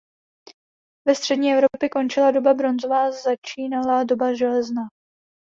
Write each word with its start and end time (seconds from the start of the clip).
Ve 1.07 1.15
střední 1.15 1.53
Evropě 1.53 1.89
končila 1.89 2.31
doba 2.31 2.53
bronzová 2.53 3.03
a 3.07 3.11
začínala 3.11 4.03
doba 4.03 4.33
železná. 4.33 4.81